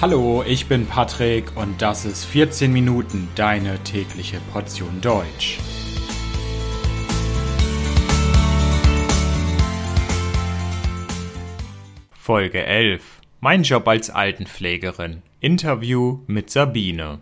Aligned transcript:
Hallo, 0.00 0.44
ich 0.46 0.66
bin 0.66 0.86
Patrick 0.86 1.56
und 1.56 1.82
das 1.82 2.04
ist 2.04 2.24
14 2.24 2.72
Minuten 2.72 3.26
deine 3.34 3.82
tägliche 3.82 4.38
Portion 4.52 5.00
Deutsch. 5.00 5.58
Folge 12.12 12.64
11. 12.64 13.02
Mein 13.40 13.64
Job 13.64 13.88
als 13.88 14.08
Altenpflegerin. 14.08 15.22
Interview 15.40 16.20
mit 16.28 16.48
Sabine. 16.50 17.18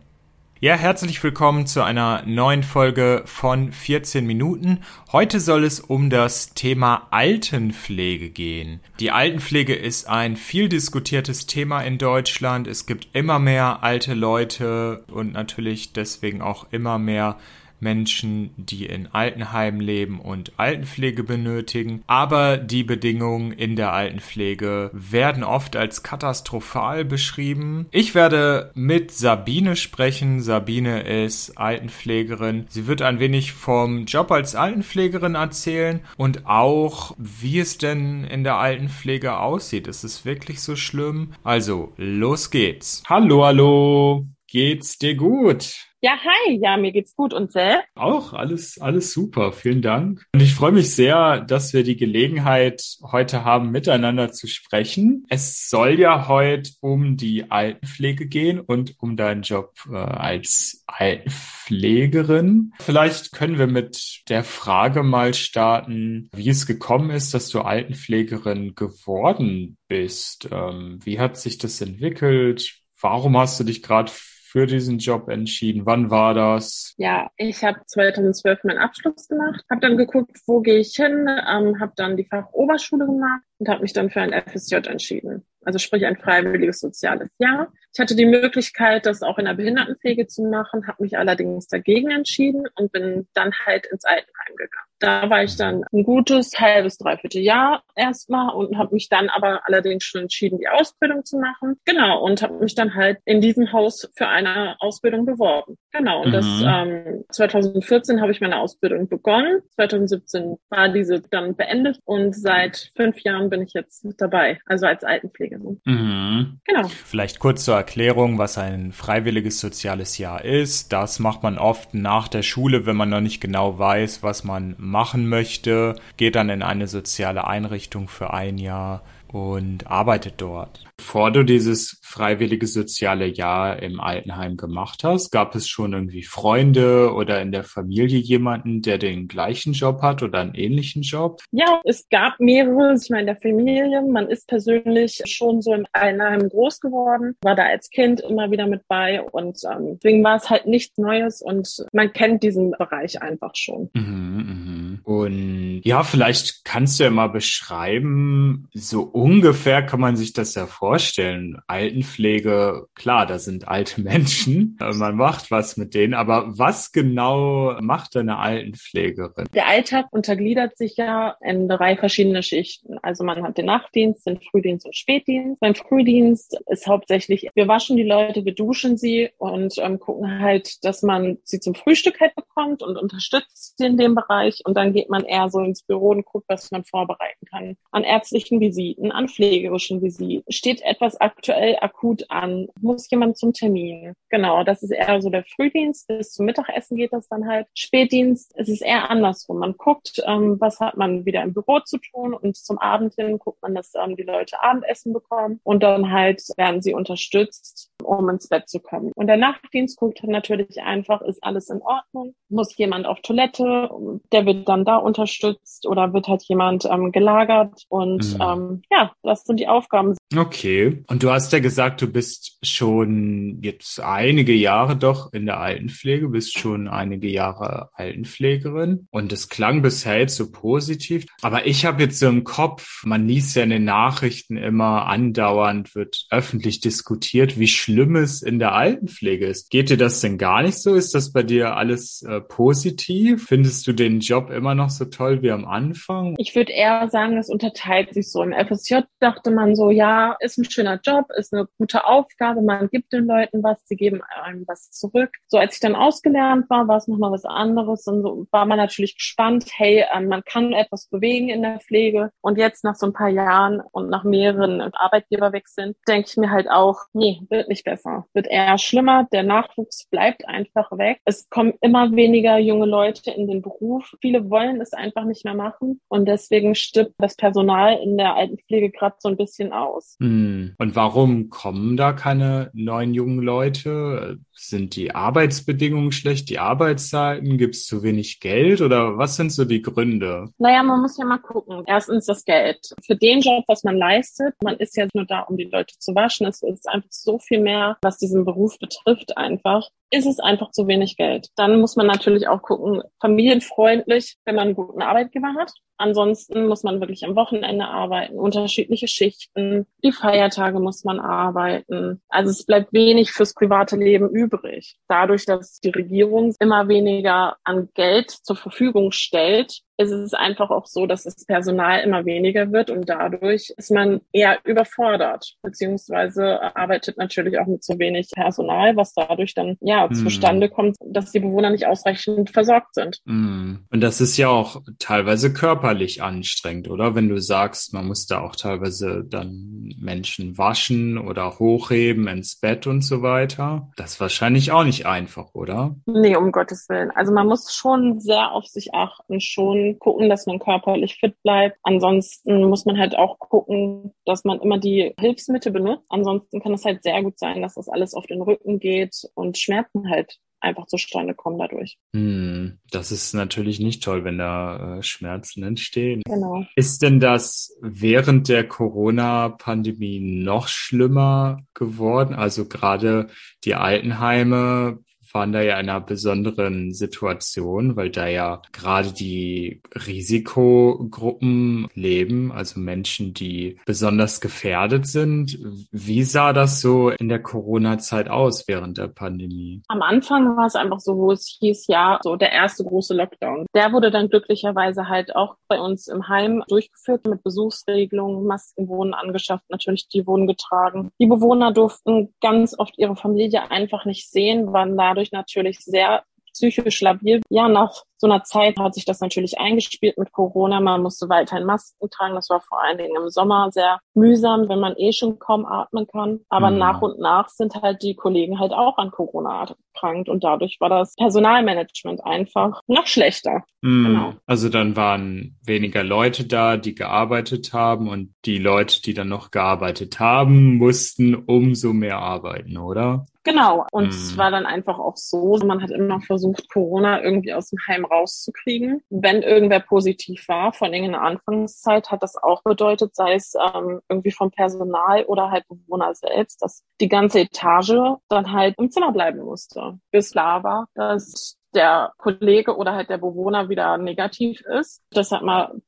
Ja, 0.59 0.75
herzlich 0.75 1.23
willkommen 1.23 1.67
zu 1.67 1.83
einer 1.83 2.23
neuen 2.25 2.63
Folge 2.63 3.25
von 3.27 3.73
14 3.73 4.25
Minuten. 4.25 4.81
Heute 5.13 5.39
soll 5.39 5.65
es 5.65 5.81
um 5.81 6.09
das 6.09 6.55
Thema 6.55 7.09
Altenpflege 7.11 8.31
gehen. 8.31 8.81
Die 8.99 9.11
Altenpflege 9.11 9.75
ist 9.75 10.09
ein 10.09 10.35
viel 10.35 10.71
diskutiertes 10.71 11.45
Thema 11.45 11.83
in 11.83 11.99
Deutschland. 11.99 12.69
Es 12.69 12.87
gibt 12.87 13.09
immer 13.13 13.39
mehr 13.39 13.83
alte 13.83 14.15
Leute 14.15 15.05
und 15.09 15.35
natürlich 15.35 15.93
deswegen 15.93 16.41
auch 16.41 16.67
immer 16.71 16.99
mehr 16.99 17.37
Menschen, 17.81 18.51
die 18.57 18.87
in 18.87 19.09
Altenheimen 19.09 19.81
leben 19.81 20.21
und 20.21 20.53
Altenpflege 20.57 21.25
benötigen. 21.25 22.03
Aber 22.07 22.57
die 22.57 22.85
Bedingungen 22.85 23.53
in 23.53 23.77
der 23.77 23.93
Altenpflege 23.93 24.91
werden 24.93 25.45
oft 25.45 25.77
als 25.77 26.03
katastrophal 26.03 27.05
beschrieben. 27.05 27.87
Ich 27.91 28.15
werde 28.15 28.71
mit 28.75 29.11
Sabine 29.11 29.77
sprechen. 29.77 30.41
Sabine 30.41 31.03
ist 31.03 31.57
Altenpflegerin. 31.59 32.67
Sie 32.69 32.87
wird 32.87 33.03
ein 33.03 33.19
wenig 33.19 33.53
vom 33.53 34.07
Job 34.07 34.31
als 34.31 34.55
Altenpflegerin 34.55 35.35
erzählen 35.35 36.01
und 36.17 36.47
auch, 36.47 37.15
wie 37.19 37.59
es 37.59 37.79
denn 37.79 38.25
in 38.25 38.45
der 38.45 38.57
Altenpflege 38.57 39.39
aussieht. 39.39 39.87
Ist 39.87 40.05
es 40.05 40.25
wirklich 40.25 40.61
so 40.61 40.77
schlimm? 40.77 41.33
Also, 41.43 41.93
los 41.97 42.51
geht's. 42.51 43.03
Hallo, 43.09 43.45
hallo. 43.45 44.25
Geht's 44.49 44.99
dir 44.99 45.17
gut? 45.17 45.86
Ja, 46.03 46.19
hi, 46.23 46.59
ja, 46.61 46.77
mir 46.77 46.93
geht's 46.93 47.17
gut 47.17 47.33
und 47.33 47.53
selbst? 47.53 47.89
Auch 47.95 48.35
alles, 48.35 48.79
alles 48.79 49.15
super. 49.15 49.53
Vielen 49.53 49.81
Dank. 49.81 50.27
Und 50.35 50.43
ich 50.43 50.55
freue 50.55 50.73
mich 50.73 50.95
sehr, 50.95 51.41
dass 51.41 51.73
wir 51.73 51.85
die 51.85 51.97
Gelegenheit 51.97 52.99
heute 53.03 53.47
haben, 53.47 53.71
miteinander 53.71 54.31
zu 54.31 54.47
sprechen. 54.47 55.25
Es 55.31 55.71
soll 55.71 55.99
ja 55.99 56.29
heute 56.29 56.71
um 56.81 57.17
die 57.17 57.51
Altenpflege 57.51 58.27
gehen 58.27 58.61
und 58.61 58.95
um 58.99 59.17
deinen 59.17 59.41
Job 59.41 59.73
äh, 59.91 59.97
als 59.97 60.85
Altenpflegerin. 60.87 62.75
Vielleicht 62.79 63.33
können 63.33 63.59
wir 63.59 63.67
mit 63.67 64.21
der 64.29 64.45
Frage 64.45 65.03
mal 65.03 65.33
starten, 65.33 66.29
wie 66.35 66.51
es 66.51 66.67
gekommen 66.67 67.09
ist, 67.09 67.33
dass 67.33 67.49
du 67.49 67.63
Altenpflegerin 67.63 68.75
geworden 68.75 69.79
bist. 69.89 70.47
Ähm, 70.53 70.99
wie 71.05 71.19
hat 71.19 71.39
sich 71.39 71.57
das 71.57 71.81
entwickelt? 71.81 72.83
Warum 73.01 73.39
hast 73.39 73.59
du 73.59 73.65
dich 73.65 73.83
gerade 73.83 74.13
für 74.57 74.67
diesen 74.67 74.97
Job 74.97 75.29
entschieden? 75.29 75.85
Wann 75.85 76.11
war 76.11 76.33
das? 76.33 76.95
Ja, 76.97 77.31
ich 77.37 77.63
habe 77.63 77.79
2012 77.85 78.65
meinen 78.65 78.79
Abschluss 78.79 79.29
gemacht, 79.29 79.63
habe 79.71 79.83
dann 79.83 79.99
geguckt, 79.99 80.39
wo 80.47 80.63
gehe 80.63 80.79
ich 80.79 80.95
hin, 80.97 81.29
ähm, 81.29 81.79
habe 81.79 81.93
dann 81.95 82.17
die 82.17 82.25
Fachoberschule 82.25 83.05
gemacht 83.05 83.43
und 83.59 83.69
habe 83.69 83.83
mich 83.83 83.93
dann 83.93 84.09
für 84.09 84.23
ein 84.23 84.33
FSJ 84.33 84.77
entschieden. 84.89 85.45
Also 85.63 85.79
sprich 85.79 86.07
ein 86.07 86.17
freiwilliges 86.17 86.81
soziales 86.81 87.29
Jahr. 87.39 87.71
Ich 87.93 88.01
hatte 88.01 88.17
die 88.17 88.25
Möglichkeit, 88.25 89.05
das 89.05 89.21
auch 89.21 89.37
in 89.37 89.45
der 89.45 89.53
Behindertenpflege 89.53 90.27
zu 90.27 90.45
machen, 90.45 90.87
habe 90.87 91.03
mich 91.03 91.19
allerdings 91.19 91.69
dagegen 91.69 92.11
entschieden 92.11 92.65
und 92.77 92.93
bin 92.93 93.29
dann 93.35 93.53
halt 93.67 93.85
ins 93.85 94.07
Altenheim 94.07 94.57
gegangen. 94.57 94.86
Da 94.99 95.29
war 95.29 95.43
ich 95.43 95.57
dann 95.57 95.83
ein 95.93 96.05
gutes 96.05 96.59
halbes, 96.59 96.99
dreiviertel 96.99 97.43
Jahr 97.43 97.83
erstmal 97.95 98.55
und 98.55 98.79
habe 98.79 98.95
mich 98.95 99.09
dann 99.09 99.29
aber 99.29 99.61
allerdings 99.65 100.05
schon 100.05 100.23
entschieden, 100.23 100.59
die 100.59 100.69
Ausbildung 100.69 101.25
zu 101.25 101.39
machen. 101.39 101.77
Genau, 101.85 102.23
und 102.23 102.43
habe 102.43 102.55
mich 102.55 102.75
dann 102.75 102.95
halt 102.95 103.19
in 103.25 103.41
diesem 103.41 103.73
Haus 103.73 104.11
für 104.17 104.29
eine 104.29 104.77
Ausbildung 104.81 105.27
beworben. 105.27 105.77
Genau, 105.93 106.23
und 106.23 106.29
mhm. 106.29 106.33
das 106.33 106.47
ähm, 106.65 107.25
2014 107.31 108.21
habe 108.21 108.33
ich 108.33 108.41
meine 108.41 108.59
Ausbildung 108.59 109.09
begonnen. 109.09 109.63
2017 109.77 110.57
war 110.71 110.89
diese 110.89 111.21
dann 111.21 111.57
beendet 111.57 111.99
und 112.05 112.35
seit 112.35 112.93
fünf 112.97 113.21
Jahren 113.21 113.51
bin 113.51 113.63
ich 113.63 113.73
jetzt 113.75 114.07
dabei, 114.19 114.59
also 114.67 114.87
als 114.87 115.05
Altenpflegerin. 115.05 115.81
Mhm. 115.85 116.61
Genau. 116.65 116.89
Vielleicht 116.89 117.39
kurz 117.39 117.65
zur 117.65 117.77
Erklärung, 117.77 118.39
was 118.39 118.59
ein 118.59 118.93
freiwilliges 118.93 119.61
soziales 119.61 120.19
Jahr 120.19 120.45
ist. 120.45 120.93
Das 120.93 121.19
macht 121.19 121.43
man 121.43 121.59
oft 121.59 121.95
nach 121.95 122.29
der 122.29 122.43
Schule, 122.43 122.87
wenn 122.87 122.97
man 122.97 123.11
noch 123.11 123.21
nicht 123.21 123.41
genau 123.41 123.79
weiß, 123.79 124.23
was 124.23 124.45
man 124.45 124.77
machen 124.87 125.29
möchte, 125.29 125.97
geht 126.17 126.37
dann 126.37 126.49
in 126.49 126.63
eine 126.63 126.89
soziale 126.89 127.47
Einrichtung 127.47 128.09
für 128.09 128.33
ein 128.33 128.59
Jahr 128.59 129.03
und 129.33 129.87
arbeitet 129.87 130.35
dort. 130.39 130.85
Bevor 130.97 131.31
du 131.31 131.45
dieses 131.45 132.01
freiwillige 132.03 132.67
soziale 132.67 133.27
Jahr 133.27 133.83
im 133.83 134.01
Altenheim 134.01 134.57
gemacht 134.57 135.05
hast, 135.05 135.31
gab 135.31 135.55
es 135.55 135.69
schon 135.69 135.93
irgendwie 135.93 136.23
Freunde 136.23 137.13
oder 137.13 137.43
in 137.43 137.53
der 137.53 137.65
Familie 137.65 138.19
jemanden, 138.19 138.81
der 138.81 138.97
den 138.97 139.29
gleichen 139.29 139.75
Job 139.75 140.01
hat 140.01 140.23
oder 140.23 140.41
einen 140.41 140.55
ähnlichen 140.55 141.03
Job? 141.03 141.43
Ja, 141.51 141.81
es 141.85 142.09
gab 142.09 142.41
mehrere. 142.41 142.95
Ich 142.95 143.11
meine, 143.11 143.23
in 143.23 143.27
der 143.27 143.37
Familie, 143.37 144.03
man 144.03 144.29
ist 144.29 144.49
persönlich 144.49 145.21
schon 145.27 145.61
so 145.61 145.75
im 145.75 145.87
Altenheim 145.93 146.49
groß 146.49 146.81
geworden, 146.81 147.37
war 147.43 147.55
da 147.55 147.65
als 147.65 147.91
Kind 147.91 148.21
immer 148.21 148.51
wieder 148.51 148.67
mit 148.67 148.89
bei 148.89 149.21
und 149.21 149.59
ähm, 149.71 149.99
deswegen 150.03 150.25
war 150.25 150.37
es 150.37 150.49
halt 150.49 150.67
nichts 150.67 150.97
Neues 150.97 151.43
und 151.43 151.85
man 151.93 152.13
kennt 152.13 152.43
diesen 152.43 152.71
Bereich 152.71 153.21
einfach 153.21 153.55
schon. 153.55 153.91
Mhm, 153.93 154.37
mh. 154.37 154.86
Und 155.05 155.81
ja, 155.85 156.03
vielleicht 156.03 156.65
kannst 156.65 156.99
du 156.99 157.05
ja 157.05 157.11
mal 157.11 157.29
beschreiben, 157.29 158.69
so 158.75 159.03
ungefähr 159.03 159.83
kann 159.83 160.01
man 160.01 160.17
sich 160.17 160.33
das 160.33 160.55
ja 160.55 160.67
vorstellen. 160.67 161.59
Altenpflege, 161.67 162.87
klar, 162.95 163.27
da 163.27 163.39
sind 163.39 163.69
alte 163.69 164.01
Menschen, 164.03 164.77
man 164.81 165.17
macht 165.17 165.51
was 165.51 165.77
mit 165.77 165.95
denen, 165.95 166.15
aber 166.15 166.59
was 166.59 166.93
genau 166.93 167.77
macht 167.81 168.17
eine 168.17 168.39
Altenpflegerin? 168.39 169.47
Der 169.55 169.67
Alltag 169.67 170.07
untergliedert 170.11 170.77
sich 170.77 170.97
ja 170.97 171.37
in 171.43 171.69
drei 171.69 171.97
verschiedene 171.97 172.43
Schichten. 172.43 172.99
Also 173.03 173.25
man 173.25 173.43
hat 173.43 173.59
den 173.59 173.67
Nachtdienst, 173.67 174.27
den 174.27 174.41
Frühdienst 174.41 174.87
und 174.87 174.97
Spätdienst. 174.97 175.61
Beim 175.61 175.75
Frühdienst 175.75 176.59
ist 176.69 176.87
hauptsächlich, 176.87 177.49
wir 177.55 177.69
waschen 177.69 177.97
die 177.97 178.03
Leute, 178.03 178.45
wir 178.45 178.55
duschen 178.55 178.97
sie 178.97 179.31
und 179.39 179.75
ähm, 179.79 179.99
gucken 179.99 180.41
halt, 180.41 180.85
dass 180.85 181.03
man 181.03 181.39
sie 181.45 181.61
zum 181.61 181.75
Frühstück 181.75 182.21
halt 182.21 182.35
bekommt 182.35 182.83
und 182.83 182.97
unterstützt 182.97 183.79
sie 183.79 183.87
in 183.87 183.97
dem 183.97 184.15
Bereich. 184.15 184.63
Und 184.65 184.77
dann 184.77 184.86
geht 184.93 185.11
man 185.11 185.25
eher 185.25 185.51
so 185.51 185.61
ins 185.61 185.83
Büro 185.83 186.11
und 186.11 186.25
guckt, 186.25 186.47
was 186.49 186.71
man 186.71 186.85
vorbereiten 186.85 187.47
kann. 187.51 187.77
An 187.91 188.05
ärztlichen 188.05 188.61
Visiten, 188.61 189.11
an 189.11 189.29
pflegerischen 189.29 190.01
Visiten. 190.03 190.45
Steht 190.49 190.77
steht 190.77 190.83
etwas 190.83 191.21
aktuell 191.21 191.77
akut 191.81 192.25
an? 192.29 192.69
Muss 192.81 193.09
jemand 193.11 193.37
zum 193.39 193.53
Termin? 193.53 194.15
Genau, 194.31 194.65
das 194.65 194.83
ist 194.83 194.91
eher 194.91 195.21
so 195.23 195.31
der 195.31 195.45
Frühdienst. 195.45 196.09
Bis 196.09 196.33
zum 196.33 196.47
Mittagessen 196.47 196.97
geht 196.97 197.13
das 197.13 197.29
dann 197.29 197.47
halt. 197.47 197.67
Spätdienst 197.75 198.53
es 198.57 198.69
ist 198.69 198.83
eher 198.83 199.11
andersrum. 199.11 199.59
Man 199.59 199.77
guckt, 199.77 200.23
ähm, 200.27 200.57
was 200.61 200.81
hat 200.81 200.97
man 200.97 201.25
wieder 201.25 201.43
im 201.43 201.55
Büro 201.55 201.81
zu 201.81 201.99
tun 201.99 202.35
und 202.35 202.57
zum 202.57 202.79
Abend 202.79 203.15
hin 203.15 203.39
guckt 203.39 203.63
man, 203.63 203.75
dass 203.75 203.93
ähm, 203.95 204.17
die 204.17 204.23
Leute 204.23 204.63
Abendessen 204.63 205.13
bekommen 205.13 205.61
und 205.63 205.83
dann 205.83 206.13
halt 206.13 206.43
werden 206.57 206.83
sie 206.83 206.95
unterstützt, 206.95 207.91
um 208.03 208.29
ins 208.29 208.49
Bett 208.49 208.69
zu 208.69 208.81
kommen. 208.81 209.13
Und 209.15 209.29
der 209.29 209.37
Nachtdienst 209.37 209.99
guckt 209.99 210.23
natürlich 210.25 210.83
einfach, 210.83 211.23
ist 211.23 211.43
alles 211.43 211.71
in 211.71 211.81
Ordnung? 211.81 212.35
Muss 212.49 212.77
jemand 212.77 213.07
auf 213.07 213.21
Toilette? 213.21 213.91
Der 214.33 214.47
wird 214.47 214.69
dann 214.69 214.76
da 214.85 214.97
unterstützt 214.97 215.87
oder 215.87 216.13
wird 216.13 216.29
halt 216.29 216.43
jemand 216.45 216.85
ähm, 216.85 217.13
gelagert? 217.13 217.85
Und 217.89 218.35
mhm. 218.35 218.41
ähm, 218.41 218.83
ja, 218.91 219.13
das 219.23 219.45
sind 219.45 219.61
die 219.61 219.69
Aufgaben. 219.69 220.17
Okay. 220.35 221.05
Und 221.09 221.23
du 221.23 221.31
hast 221.31 221.53
ja 221.53 221.61
gesagt, 221.61 222.03
du 222.03 222.11
bist 222.11 222.59
schon 222.63 223.61
jetzt 223.63 224.01
einige 224.01 224.53
Jahre 224.53 224.97
doch 224.97 225.33
in 225.33 225.47
der 225.47 225.61
Altenpflege, 225.61 226.29
bist 226.29 226.59
schon 226.59 226.89
einige 226.89 227.29
Jahre 227.29 227.91
Altenpflegerin. 227.95 229.07
Und 229.11 229.33
es 229.33 229.49
klang 229.49 229.83
bisher 229.83 230.19
jetzt 230.19 230.37
so 230.37 230.51
positiv. 230.51 231.27
Aber 231.43 231.67
ich 231.67 231.85
habe 231.85 232.03
jetzt 232.03 232.19
so 232.19 232.29
im 232.29 232.45
Kopf, 232.45 233.05
man 233.05 233.27
liest 233.27 233.57
ja 233.57 233.63
in 233.63 233.71
den 233.71 233.85
Nachrichten 233.85 234.57
immer 234.57 235.07
andauernd, 235.07 235.95
wird 235.95 236.27
öffentlich 236.31 236.81
diskutiert, 236.81 237.59
wie 237.59 237.69
schlimm 237.69 238.17
es 238.17 238.43
in 238.43 238.59
der 238.59 238.73
Altenpflege 238.75 239.47
ist. 239.47 239.71
Geht 239.71 239.91
dir 239.91 239.97
das 239.97 240.21
denn 240.21 240.39
gar 240.39 240.63
nicht 240.63 240.79
so? 240.79 240.95
Ist 240.95 241.15
das 241.15 241.33
bei 241.33 241.43
dir 241.43 241.77
alles 241.77 242.23
äh, 242.23 242.41
positiv? 242.41 243.47
Findest 243.47 243.87
du 243.87 243.93
den 243.93 244.21
Job 244.21 244.51
immer 244.51 244.66
noch 244.75 244.91
so 244.91 245.05
toll 245.05 245.43
wie 245.43 245.51
am 245.51 245.67
Anfang? 245.67 246.35
Ich 246.39 246.55
würde 246.55 246.73
eher 246.73 247.09
sagen, 247.09 247.37
es 247.39 247.49
unterteilt 247.49 248.15
sich 248.15 248.31
so. 248.31 248.43
Im 248.43 248.53
FSJ 248.53 249.01
dachte 249.21 249.51
man 249.51 249.75
so, 249.75 249.91
ja, 249.91 250.37
ist 250.41 250.59
ein 250.59 250.71
schöner 250.71 251.01
Job, 251.03 251.27
ist 251.37 251.53
eine 251.53 251.67
gute 251.79 252.05
Aufgabe, 252.05 252.63
man 252.63 252.89
gibt 252.89 253.13
den 253.13 253.27
Leuten 253.27 253.63
was, 253.63 253.79
sie 253.87 253.97
geben 253.97 254.21
einem 254.43 254.65
was 254.67 254.91
zurück. 254.91 255.31
So 255.49 255.59
als 255.59 255.75
ich 255.75 255.81
dann 255.81 255.95
ausgelernt 255.95 256.69
war, 256.69 256.89
war 256.89 256.97
es 256.97 257.09
nochmal 257.09 257.33
was 257.33 257.45
anderes 257.45 258.07
und 258.07 258.23
so 258.23 258.47
war 258.51 258.67
man 258.67 258.79
natürlich 258.79 259.17
gespannt, 259.17 259.67
hey, 259.75 260.05
ähm, 260.15 260.29
man 260.29 260.43
kann 260.45 260.73
etwas 260.73 261.09
bewegen 261.09 261.49
in 261.49 261.63
der 261.63 261.81
Pflege 261.81 262.31
und 262.41 262.59
jetzt 262.59 262.85
nach 262.85 262.95
so 262.95 263.07
ein 263.07 263.13
paar 263.13 263.29
Jahren 263.29 263.81
und 263.93 264.11
nach 264.11 264.25
mehreren 264.25 264.81
Arbeitgeberwechseln 264.81 265.95
denke 266.09 266.29
ich 266.29 266.37
mir 266.37 266.51
halt 266.51 266.69
auch, 266.71 267.01
nee, 267.13 267.41
wird 267.49 267.69
nicht 267.69 267.85
besser, 267.85 268.27
wird 268.35 268.47
eher 268.47 268.79
schlimmer. 268.79 269.27
Der 269.33 269.43
Nachwuchs 269.43 270.07
bleibt 270.11 270.47
einfach 270.49 270.91
weg. 270.93 271.21
Es 271.25 271.49
kommen 271.49 271.75
immer 271.81 272.15
weniger 272.15 272.59
junge 272.59 272.87
Leute 272.87 273.31
in 273.31 273.47
den 273.47 273.63
Beruf. 273.63 274.15
Viele 274.21 274.51
wollen 274.57 274.81
es 274.81 274.95
einfach 274.95 275.25
nicht 275.25 275.45
mehr 275.45 275.55
machen 275.55 276.01
und 276.09 276.27
deswegen 276.27 276.75
stirbt 276.75 277.13
das 277.19 277.37
Personal 277.37 277.99
in 278.03 278.17
der 278.17 278.35
Altenpflege 278.35 278.91
gerade 278.91 279.17
so 279.19 279.29
ein 279.29 279.37
bisschen 279.37 279.75
aus. 279.75 280.17
Hm. 280.19 280.75
Und 280.79 280.97
warum 280.97 281.51
kommen 281.51 281.99
da 281.99 282.15
keine 282.15 282.71
neuen 282.73 283.13
jungen 283.13 283.41
Leute? 283.41 284.39
Sind 284.59 284.97
die 284.97 285.15
Arbeitsbedingungen 285.15 286.13
schlecht, 286.13 286.49
die 286.49 286.59
Arbeitszeiten? 286.59 287.59
Gibt 287.59 287.75
es 287.75 287.85
zu 287.85 288.03
wenig 288.03 288.41
Geld 288.41 288.81
oder 288.81 289.19
was 289.19 289.37
sind 289.37 289.53
so 289.53 289.65
die 289.65 289.83
Gründe? 289.83 290.49
Naja, 290.59 290.83
man 290.83 291.03
muss 291.03 291.19
ja 291.19 291.27
mal 291.27 291.39
gucken. 291.39 291.85
Erstens 291.87 292.25
das 292.25 292.45
Geld. 292.45 292.79
Für 293.05 293.17
den 293.17 293.41
Job, 293.41 293.65
was 293.69 293.85
man 293.85 293.97
leistet, 293.97 294.55
man 294.63 294.77
ist 294.77 294.97
ja 294.97 295.07
nur 295.13 295.27
da, 295.27 295.41
um 295.41 295.57
die 295.57 295.65
Leute 295.65 295.95
zu 295.99 296.15
waschen. 296.15 296.47
Es 296.47 296.63
ist 296.63 296.89
einfach 296.89 297.11
so 297.11 297.39
viel 297.39 297.61
mehr, 297.61 297.99
was 298.01 298.17
diesen 298.19 298.45
Beruf 298.45 298.79
betrifft 298.79 299.37
einfach 299.37 299.89
ist 300.11 300.27
es 300.27 300.39
einfach 300.39 300.71
zu 300.71 300.87
wenig 300.87 301.17
Geld. 301.17 301.49
Dann 301.57 301.81
muss 301.81 301.97
man 301.97 302.07
natürlich 302.07 302.49
auch 302.49 302.63
gucken, 302.63 303.03
familienfreundlich, 303.21 304.37
wenn 304.45 304.55
man 304.55 304.69
einen 304.69 304.77
guten 304.77 305.03
Arbeitgeber 305.03 305.55
hat. 305.59 305.73
Ansonsten 305.99 306.67
muss 306.67 306.83
man 306.83 307.01
wirklich 307.01 307.25
am 307.25 307.37
Wochenende 307.37 307.87
arbeiten, 307.87 308.39
unterschiedliche 308.39 309.09
Schichten, 309.09 309.87
die 310.05 310.13
Feiertage 310.13 310.79
muss 310.79 311.05
man 311.05 311.21
arbeiten. 311.21 312.21
Also 312.29 312.51
es 312.51 312.67
bleibt 312.67 312.93
wenig 312.93 313.33
fürs 313.33 313.55
private 313.55 313.97
Leben 313.97 314.29
übrig. 314.29 314.97
Dadurch, 315.09 315.47
dass 315.47 315.81
die 315.81 315.91
Regierung 315.91 316.55
immer 316.61 316.89
weniger 316.89 317.57
an 317.65 317.89
Geld 317.95 318.31
zur 318.31 318.57
Verfügung 318.57 319.13
stellt, 319.13 319.81
ist 319.99 320.11
es 320.11 320.35
einfach 320.35 320.71
auch 320.71 320.87
so, 320.87 321.07
dass 321.07 321.25
das 321.25 321.45
Personal 321.45 322.01
immer 322.01 322.25
weniger 322.25 322.73
wird 322.73 322.91
und 322.91 323.09
dadurch 323.09 323.73
ist 323.77 323.91
man 323.91 324.21
eher 324.33 324.59
überfordert, 324.65 325.55
beziehungsweise 325.63 326.77
arbeitet 326.77 327.17
natürlich 327.17 327.59
auch 327.59 327.67
mit 327.67 327.83
zu 327.83 327.99
wenig 327.99 328.31
Personal, 328.35 328.97
was 328.97 329.15
dadurch 329.15 329.55
dann 329.55 329.77
ja 329.81 330.07
mm. 330.07 330.15
zustande 330.15 330.69
kommt, 330.69 330.97
dass 331.01 331.33
die 331.33 331.41
Bewohner 331.41 331.71
nicht 331.71 331.87
ausreichend 331.87 332.51
versorgt 332.51 332.95
sind. 332.95 333.21
Mm. 333.25 333.77
Und 333.91 334.01
das 334.01 334.21
ist 334.21 334.37
ja 334.37 334.49
auch 334.49 334.83
teilweise 334.99 335.53
körperlich 335.53 336.23
anstrengend, 336.23 336.89
oder? 336.91 337.15
Wenn 337.15 337.29
du 337.29 337.41
sagst, 337.41 337.95
man 337.95 338.07
muss 338.07 338.27
da 338.27 338.41
auch 338.41 338.57
teilweise 338.57 339.25
dann 339.25 339.95
Menschen 339.99 340.59
waschen 340.59 341.19
oder 341.19 341.59
hochheben 341.59 342.29
ins 342.29 342.57
Bett 342.57 342.87
und 342.87 343.03
so 343.03 343.23
weiter. 343.23 343.89
Das 343.97 344.13
ist 344.13 344.21
wahrscheinlich 344.21 344.73
auch 344.73 344.85
nicht 344.85 345.07
einfach, 345.07 345.55
oder? 345.55 345.97
Nee, 346.07 346.37
um 346.37 346.53
Gottes 346.53 346.89
Willen. 346.89 347.11
Also 347.13 347.33
man 347.33 347.47
muss 347.47 347.75
schon 347.75 348.21
sehr 348.21 348.53
auf 348.53 348.67
sich 348.67 348.95
achten, 348.95 349.41
schon 349.41 349.86
gucken, 349.95 350.29
dass 350.29 350.47
man 350.47 350.59
körperlich 350.59 351.17
fit 351.17 351.41
bleibt. 351.43 351.79
Ansonsten 351.83 352.65
muss 352.65 352.85
man 352.85 352.99
halt 352.99 353.17
auch 353.17 353.39
gucken, 353.39 354.13
dass 354.25 354.45
man 354.45 354.61
immer 354.61 354.79
die 354.79 355.15
Hilfsmittel 355.19 355.73
benutzt. 355.73 356.05
Ansonsten 356.09 356.61
kann 356.61 356.75
es 356.75 356.85
halt 356.85 357.03
sehr 357.03 357.23
gut 357.23 357.39
sein, 357.39 357.63
dass 357.63 357.75
das 357.75 357.89
alles 357.89 358.15
auf 358.15 358.27
den 358.27 358.43
Rücken 358.43 358.79
geht 358.79 359.15
und 359.35 359.59
Schmerzen 359.59 360.11
halt 360.11 360.39
einfach 360.61 360.87
zustande 360.87 361.35
kommen 361.35 361.59
dadurch. 361.59 361.99
Hm, 362.15 362.79
das 362.91 363.13
ist 363.13 363.35
natürlich 363.35 363.79
nicht 363.79 364.03
toll, 364.03 364.25
wenn 364.25 364.39
da 364.39 364.99
äh, 364.99 365.03
Schmerzen 365.03 365.63
entstehen. 365.63 366.23
Genau. 366.27 366.65
Ist 366.75 367.03
denn 367.03 367.21
das 367.21 367.77
während 367.81 368.49
der 368.49 368.67
Corona-Pandemie 368.67 370.21
noch 370.21 370.69
schlimmer 370.69 371.59
geworden? 371.75 372.35
Also 372.35 372.67
gerade 372.67 373.29
die 373.65 373.75
Altenheime 373.75 374.99
waren 375.33 375.53
da 375.53 375.61
ja 375.61 375.79
in 375.79 375.89
einer 375.89 376.01
besonderen 376.01 376.93
Situation, 376.93 377.97
weil 377.97 378.11
da 378.11 378.27
ja 378.27 378.63
gerade 378.73 379.13
die 379.13 379.83
Risikogruppen 379.95 381.89
leben, 381.95 382.53
also 382.53 382.81
Menschen, 382.81 383.35
die 383.35 383.79
besonders 383.87 384.41
gefährdet 384.41 385.07
sind. 385.07 385.59
Wie 385.91 386.23
sah 386.25 386.53
das 386.53 386.81
so 386.81 387.11
in 387.11 387.29
der 387.29 387.43
Corona-Zeit 387.43 388.29
aus 388.29 388.67
während 388.69 388.99
der 388.99 389.09
Pandemie? 389.09 389.83
Am 389.89 390.03
Anfang 390.03 390.57
war 390.57 390.67
es 390.67 390.75
einfach 390.75 391.01
so, 391.01 391.17
wo 391.17 391.33
es 391.33 391.57
hieß, 391.61 391.87
ja, 391.89 392.19
so 392.23 392.37
der 392.37 392.53
erste 392.53 392.85
große 392.85 393.15
Lockdown. 393.15 393.67
Der 393.75 393.93
wurde 393.93 394.11
dann 394.11 394.29
glücklicherweise 394.29 395.09
halt 395.09 395.35
auch 395.35 395.57
bei 395.69 395.81
uns 395.81 396.09
im 396.09 396.29
Heim 396.29 396.63
durchgeführt 396.69 397.27
mit 397.27 397.43
Besuchsregelungen. 397.43 398.47
Masken 398.47 398.89
wurden 398.89 399.15
angeschafft, 399.15 399.65
natürlich 399.69 400.09
die 400.09 400.27
wurden 400.27 400.47
getragen. 400.47 401.11
Die 401.19 401.27
Bewohner 401.27 401.73
durften 401.73 402.35
ganz 402.41 402.79
oft 402.79 402.95
ihre 402.99 403.17
Familie 403.17 403.71
einfach 403.71 404.05
nicht 404.05 404.31
sehen, 404.31 404.73
waren 404.73 404.97
dadurch 404.97 405.16
dadurch 405.17 405.33
natürlich 405.33 405.81
sehr 405.81 406.23
psychisch 406.53 407.01
labil. 407.03 407.41
Ja, 407.51 407.69
nach 407.69 408.03
so 408.19 408.27
einer 408.27 408.43
Zeit 408.45 408.79
hat 408.79 408.95
sich 408.95 409.05
das 409.05 409.21
natürlich 409.21 409.59
eingespielt 409.59 410.17
mit 410.17 410.33
Corona. 410.33 410.81
Man 410.81 411.03
musste 411.03 411.29
weiterhin 411.29 411.67
Masken 411.67 412.09
tragen. 412.11 412.35
Das 412.35 412.49
war 412.49 412.61
vor 412.61 412.83
allen 412.83 412.97
Dingen 412.97 413.15
im 413.15 413.29
Sommer 413.29 413.71
sehr 413.73 413.99
mühsam, 414.15 414.69
wenn 414.69 414.81
man 414.81 414.95
eh 414.97 415.13
schon 415.13 415.39
kaum 415.39 415.67
atmen 415.67 416.07
kann. 416.07 416.41
Aber 416.49 416.71
mhm. 416.71 416.79
nach 416.79 417.03
und 417.03 417.19
nach 417.19 417.49
sind 417.51 417.75
halt 417.75 418.03
die 418.03 418.15
Kollegen 418.15 418.59
halt 418.59 418.73
auch 418.73 418.97
an 418.97 419.11
Corona 419.11 419.67
erkrankt 419.95 420.31
und 420.31 420.45
dadurch 420.45 420.79
war 420.81 420.89
das 420.89 421.15
Personalmanagement 421.17 422.25
einfach 422.25 422.81
noch 422.87 423.07
schlechter. 423.07 423.65
Mhm. 423.83 424.05
Genau. 424.07 424.35
Also 424.47 424.71
dann 424.71 424.97
waren 424.97 425.59
weniger 425.63 426.03
Leute 426.03 426.47
da, 426.47 426.79
die 426.79 426.95
gearbeitet 426.95 427.75
haben 427.75 428.09
und 428.09 428.33
die 428.47 428.59
Leute, 428.59 429.03
die 429.03 429.13
dann 429.13 429.29
noch 429.29 429.51
gearbeitet 429.51 430.21
haben, 430.21 430.77
mussten 430.79 431.35
umso 431.35 431.93
mehr 431.93 432.19
arbeiten, 432.19 432.79
oder? 432.79 433.27
Genau. 433.47 433.87
Und 433.93 434.09
es 434.09 434.33
mhm. 434.33 434.39
war 434.39 434.51
dann 434.51 434.67
einfach 434.67 434.99
auch 434.99 435.17
so, 435.17 435.57
man 435.65 435.81
hat 435.81 435.93
immer 435.93 436.21
versucht, 436.21 436.69
Corona 436.69 437.23
irgendwie 437.23 437.55
aus 437.55 437.71
dem 437.71 437.79
Heim 437.87 438.05
rauszukriegen. 438.05 439.03
Wenn 439.09 439.43
irgendwer 439.43 439.79
positiv 439.79 440.49
war, 440.49 440.73
vor 440.73 440.89
allem 440.89 441.05
in 441.05 441.13
der 441.13 441.23
Anfangszeit, 441.23 442.11
hat 442.11 442.25
das 442.25 442.35
auch 442.37 442.65
bedeutet, 442.65 443.15
sei 443.15 443.35
es 443.35 443.55
ähm, 443.55 444.01
irgendwie 444.09 444.33
vom 444.33 444.51
Personal 444.51 445.25
oder 445.27 445.53
halt 445.53 445.65
Bewohner 445.69 446.13
selbst, 446.17 446.61
dass 446.61 446.83
die 447.01 447.09
ganze 447.09 447.39
Etage 447.39 448.17
dann 448.29 448.51
halt 448.51 448.75
im 448.79 448.91
Zimmer 448.91 449.13
bleiben 449.13 449.45
musste. 449.45 450.01
Bis 450.11 450.33
klar 450.33 450.65
war, 450.65 450.89
dass 450.97 451.57
der 451.77 452.13
Kollege 452.17 452.77
oder 452.77 452.95
halt 452.95 453.11
der 453.11 453.19
Bewohner 453.19 453.69
wieder 453.69 453.99
negativ 453.99 454.63
ist. 454.63 455.03
Das 455.11 455.31
hat 455.31 455.43
mal 455.43 455.81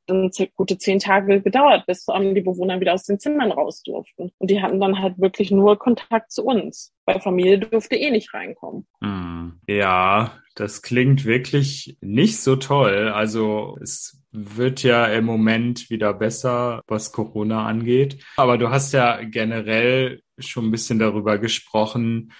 gute 0.54 0.78
zehn 0.78 0.98
Tage 0.98 1.40
gedauert, 1.40 1.86
bis 1.86 2.06
die 2.06 2.40
Bewohner 2.40 2.80
wieder 2.80 2.94
aus 2.94 3.04
den 3.04 3.18
Zimmern 3.18 3.50
raus 3.50 3.82
durften. 3.82 4.30
Und 4.38 4.50
die 4.50 4.62
hatten 4.62 4.80
dann 4.80 5.00
halt 5.00 5.18
wirklich 5.18 5.50
nur 5.50 5.78
Kontakt 5.78 6.30
zu 6.30 6.44
uns, 6.44 6.92
weil 7.06 7.20
Familie 7.20 7.58
durfte 7.58 7.96
eh 7.96 8.10
nicht 8.10 8.32
reinkommen. 8.32 8.86
Hm. 9.02 9.60
Ja, 9.66 10.38
das 10.54 10.82
klingt 10.82 11.24
wirklich 11.24 11.96
nicht 12.00 12.40
so 12.40 12.56
toll. 12.56 13.08
Also 13.08 13.76
es 13.80 14.20
wird 14.30 14.82
ja 14.82 15.06
im 15.06 15.24
Moment 15.24 15.90
wieder 15.90 16.12
besser, 16.12 16.82
was 16.86 17.12
Corona 17.12 17.66
angeht. 17.66 18.22
Aber 18.36 18.58
du 18.58 18.70
hast 18.70 18.92
ja 18.92 19.22
generell 19.24 20.20
schon 20.38 20.66
ein 20.66 20.70
bisschen 20.70 20.98
darüber 20.98 21.38
gesprochen, 21.38 22.32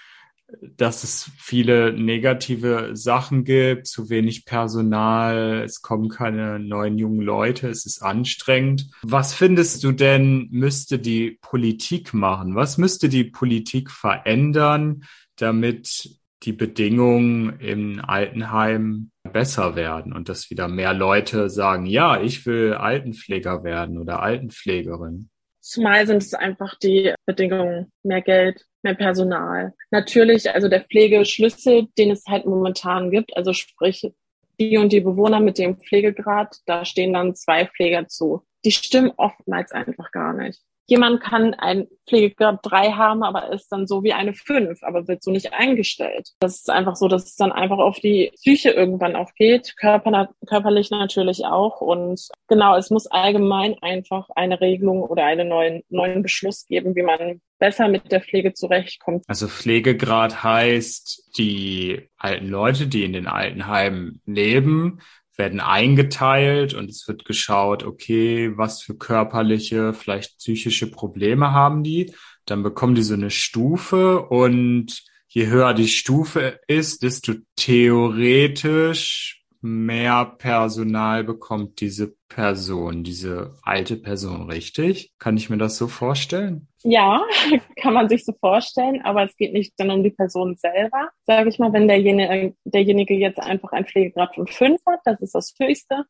dass 0.61 1.03
es 1.03 1.29
viele 1.37 1.93
negative 1.93 2.91
Sachen 2.93 3.43
gibt, 3.43 3.87
zu 3.87 4.09
wenig 4.09 4.45
Personal, 4.45 5.61
es 5.63 5.81
kommen 5.81 6.09
keine 6.09 6.59
neuen 6.59 6.97
jungen 6.97 7.21
Leute, 7.21 7.69
es 7.69 7.85
ist 7.85 8.01
anstrengend. 8.01 8.89
Was 9.03 9.33
findest 9.33 9.83
du 9.83 9.91
denn, 9.91 10.47
müsste 10.51 10.99
die 10.99 11.37
Politik 11.41 12.13
machen? 12.13 12.55
Was 12.55 12.77
müsste 12.77 13.09
die 13.09 13.25
Politik 13.25 13.91
verändern, 13.91 15.03
damit 15.35 16.09
die 16.43 16.53
Bedingungen 16.53 17.59
im 17.59 18.01
Altenheim 18.03 19.11
besser 19.23 19.75
werden 19.75 20.13
und 20.13 20.29
dass 20.29 20.49
wieder 20.49 20.67
mehr 20.67 20.93
Leute 20.93 21.49
sagen, 21.49 21.85
ja, 21.85 22.21
ich 22.21 22.45
will 22.45 22.73
Altenpfleger 22.73 23.63
werden 23.63 23.97
oder 23.97 24.21
Altenpflegerin? 24.21 25.29
Zumal 25.59 26.07
sind 26.07 26.23
es 26.23 26.33
einfach 26.33 26.75
die 26.79 27.13
Bedingungen, 27.25 27.91
mehr 28.03 28.21
Geld, 28.21 28.65
mehr 28.83 28.95
Personal. 28.95 29.73
Natürlich, 29.91 30.51
also 30.51 30.67
der 30.67 30.81
Pflegeschlüssel, 30.81 31.87
den 31.97 32.11
es 32.11 32.25
halt 32.27 32.45
momentan 32.45 33.11
gibt, 33.11 33.35
also 33.35 33.53
sprich 33.53 34.11
die 34.59 34.77
und 34.77 34.91
die 34.91 35.01
Bewohner 35.01 35.39
mit 35.39 35.57
dem 35.57 35.77
Pflegegrad, 35.77 36.57
da 36.65 36.83
stehen 36.85 37.13
dann 37.13 37.35
zwei 37.35 37.65
Pfleger 37.65 38.07
zu. 38.07 38.43
Die 38.65 38.71
stimmen 38.71 39.11
oftmals 39.15 39.71
einfach 39.71 40.11
gar 40.11 40.33
nicht. 40.33 40.61
Jemand 40.89 41.21
kann 41.21 41.53
ein 41.53 41.87
Pflegegrad 42.07 42.59
3 42.63 42.93
haben, 42.93 43.21
aber 43.23 43.53
ist 43.53 43.69
dann 43.69 43.85
so 43.85 44.03
wie 44.03 44.13
eine 44.13 44.33
5, 44.33 44.81
aber 44.81 45.07
wird 45.07 45.21
so 45.21 45.29
nicht 45.29 45.53
eingestellt. 45.53 46.29
Das 46.39 46.55
ist 46.55 46.69
einfach 46.69 46.95
so, 46.95 47.07
dass 47.07 47.25
es 47.25 47.35
dann 47.35 47.51
einfach 47.51 47.77
auf 47.77 47.99
die 47.99 48.31
Psyche 48.35 48.71
irgendwann 48.71 49.15
auch 49.15 49.33
geht, 49.35 49.77
Körper, 49.77 50.29
körperlich 50.47 50.89
natürlich 50.89 51.45
auch. 51.45 51.79
Und 51.79 52.27
genau, 52.47 52.75
es 52.75 52.89
muss 52.89 53.05
allgemein 53.05 53.75
einfach 53.81 54.29
eine 54.35 54.59
Regelung 54.59 55.03
oder 55.03 55.25
einen 55.25 55.47
neuen, 55.47 55.83
neuen 55.89 56.23
Beschluss 56.23 56.65
geben, 56.65 56.95
wie 56.95 57.03
man 57.03 57.39
besser 57.59 57.87
mit 57.87 58.11
der 58.11 58.21
Pflege 58.21 58.53
zurechtkommt. 58.53 59.25
Also 59.27 59.47
Pflegegrad 59.47 60.43
heißt, 60.43 61.37
die 61.37 62.09
alten 62.17 62.47
Leute, 62.47 62.87
die 62.87 63.03
in 63.03 63.13
den 63.13 63.27
Altenheimen 63.27 64.21
leben, 64.25 65.01
werden 65.39 65.59
eingeteilt 65.59 66.75
und 66.75 66.89
es 66.89 67.07
wird 67.07 67.25
geschaut, 67.25 67.83
okay, 67.83 68.55
was 68.55 68.83
für 68.83 68.95
körperliche, 68.95 69.93
vielleicht 69.93 70.37
psychische 70.37 70.91
Probleme 70.91 71.51
haben 71.51 71.81
die. 71.83 72.13
Dann 72.45 72.61
bekommen 72.61 72.93
die 72.93 73.01
so 73.01 73.15
eine 73.15 73.31
Stufe 73.31 74.21
und 74.21 75.01
je 75.27 75.47
höher 75.47 75.73
die 75.73 75.87
Stufe 75.87 76.59
ist, 76.67 77.01
desto 77.01 77.33
theoretisch 77.55 79.38
mehr 79.61 80.25
Personal 80.37 81.23
bekommt 81.23 81.81
diese 81.81 82.15
Person, 82.29 83.03
diese 83.03 83.55
alte 83.63 83.97
Person, 83.97 84.49
richtig? 84.49 85.13
Kann 85.19 85.37
ich 85.37 85.49
mir 85.49 85.57
das 85.57 85.77
so 85.77 85.87
vorstellen? 85.87 86.67
Ja, 86.83 87.21
kann 87.75 87.93
man 87.93 88.07
sich 88.07 88.23
so 88.23 88.33
vorstellen, 88.39 89.01
aber 89.03 89.23
es 89.23 89.35
geht 89.35 89.53
nicht 89.53 89.73
dann 89.77 89.91
um 89.91 90.03
die 90.03 90.11
Person 90.11 90.55
selber. 90.55 91.09
Sage 91.23 91.49
ich 91.49 91.59
mal, 91.59 91.73
wenn 91.73 91.87
derjenige, 91.87 92.55
derjenige 92.63 93.15
jetzt 93.15 93.39
einfach 93.39 93.71
ein 93.73 93.85
Pflegegrad 93.85 94.35
von 94.35 94.47
fünf 94.47 94.79
hat, 94.85 94.99
das 95.03 95.19
ist 95.21 95.35
das 95.35 95.53
höchste, 95.59 96.05